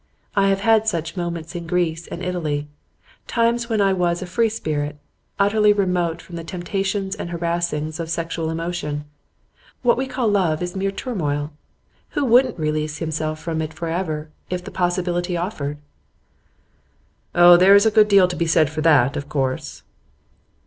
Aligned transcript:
I 0.35 0.47
have 0.47 0.61
had 0.61 0.87
such 0.87 1.15
moments 1.15 1.53
in 1.53 1.67
Greece 1.67 2.07
and 2.07 2.23
Italy; 2.23 2.67
times 3.27 3.69
when 3.69 3.81
I 3.81 3.93
was 3.93 4.19
a 4.19 4.25
free 4.25 4.49
spirit, 4.49 4.97
utterly 5.37 5.71
remote 5.73 6.23
from 6.23 6.37
the 6.37 6.43
temptations 6.43 7.13
and 7.13 7.29
harassings 7.29 7.99
of 7.99 8.09
sexual 8.09 8.49
emotion. 8.49 9.05
What 9.83 9.97
we 9.97 10.07
call 10.07 10.27
love 10.27 10.63
is 10.63 10.75
mere 10.75 10.89
turmoil. 10.89 11.53
Who 12.17 12.25
wouldn't 12.25 12.57
release 12.57 12.97
himself 12.97 13.37
from 13.39 13.61
it 13.61 13.75
for 13.75 13.89
ever, 13.89 14.29
if 14.49 14.63
the 14.63 14.71
possibility 14.71 15.37
offered?' 15.37 15.77
'Oh, 17.35 17.55
there's 17.55 17.85
a 17.85 17.91
good 17.91 18.07
deal 18.07 18.27
to 18.27 18.35
be 18.35 18.47
said 18.47 18.71
for 18.71 18.81
that, 18.81 19.15
of 19.15 19.29
course. 19.29 19.83